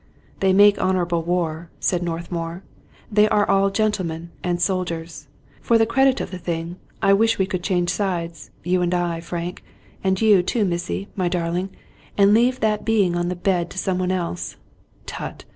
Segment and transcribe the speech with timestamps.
[0.39, 2.63] "They make honorable war," said Northmour."
[3.11, 5.27] They are all gentlemen and soldiers.
[5.61, 9.19] For the credit of the thing, I wish we could change sides— ^you and I,
[9.19, 9.63] Frank,
[10.03, 11.69] and you, too, missy, my darling—
[12.17, 14.55] ^and leave that being on the bed to some one else.
[15.05, 15.45] Tut